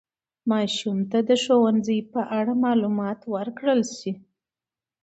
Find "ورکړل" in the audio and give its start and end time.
3.35-3.81